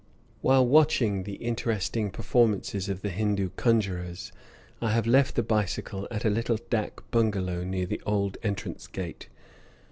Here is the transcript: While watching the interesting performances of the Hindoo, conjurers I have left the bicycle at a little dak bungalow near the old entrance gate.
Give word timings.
While 0.41 0.65
watching 0.65 1.25
the 1.25 1.35
interesting 1.35 2.09
performances 2.09 2.89
of 2.89 3.03
the 3.03 3.11
Hindoo, 3.11 3.51
conjurers 3.55 4.31
I 4.81 4.89
have 4.93 5.05
left 5.05 5.35
the 5.35 5.43
bicycle 5.43 6.07
at 6.09 6.25
a 6.25 6.29
little 6.31 6.57
dak 6.71 7.01
bungalow 7.11 7.63
near 7.63 7.85
the 7.85 8.01
old 8.03 8.37
entrance 8.41 8.87
gate. 8.87 9.29